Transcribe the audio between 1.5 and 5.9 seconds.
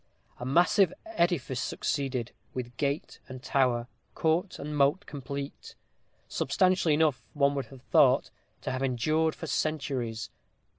succeeded, with gate and tower, court and moat complete;